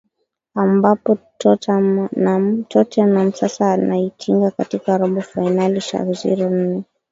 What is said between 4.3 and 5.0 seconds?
katika